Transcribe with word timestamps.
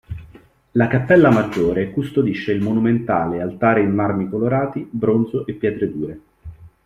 La 0.71 0.87
Cappella 0.87 1.29
Maggiore 1.29 1.91
custodisce 1.91 2.51
il 2.53 2.59
monumentale 2.63 3.39
altare 3.39 3.81
in 3.83 3.91
marmi 3.93 4.27
colorati, 4.27 4.87
bronzo 4.89 5.45
e 5.45 5.53
pietre 5.53 5.91
dure. 5.91 6.19